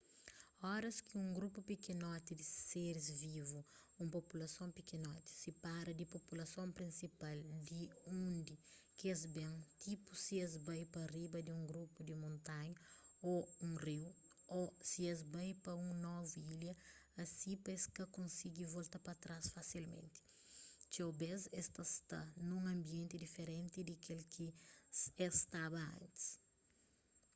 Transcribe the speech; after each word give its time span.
oras 0.75 0.97
ki 1.07 1.13
un 1.23 1.29
grupu 1.37 1.59
pikinoti 1.71 2.31
di 2.39 2.45
seris 2.69 3.07
vivu 3.23 3.59
un 4.01 4.07
populason 4.15 4.69
pikinoti 4.79 5.29
sipara 5.41 5.91
di 5.99 6.05
populason 6.15 6.67
prinsial 6.77 7.37
di 7.67 7.81
undi 8.23 8.55
ki 8.97 9.05
es 9.13 9.21
ben 9.35 9.53
tipu 9.83 10.11
si 10.23 10.35
es 10.45 10.53
bai 10.67 10.83
pa 10.93 11.01
riba 11.15 11.39
di 11.43 11.51
un 11.57 11.63
grupu 11.71 11.99
di 12.09 12.15
montanha 12.23 12.75
ô 13.33 13.33
un 13.65 13.73
riu 13.87 14.09
ô 14.59 14.61
si 14.89 15.01
es 15.13 15.19
bai 15.33 15.51
pa 15.63 15.71
un 15.85 15.93
novu 16.07 16.37
ilha 16.55 16.73
asi 17.23 17.51
pa 17.63 17.69
es 17.77 17.83
ka 17.95 18.05
konsigi 18.17 18.63
volta 18.75 18.97
pa 19.05 19.13
trás 19.23 19.45
fasilmenti 19.55 20.19
txeu 20.91 21.09
bês 21.21 21.41
es 21.59 21.67
ta 21.75 21.83
sta 21.95 22.19
nun 22.49 22.63
anbienti 22.75 23.15
diferenti 23.25 23.79
di 23.89 23.95
kel 24.05 24.21
ki 24.33 24.47
es 25.25 25.33
staba 25.43 25.79
antis 25.95 26.25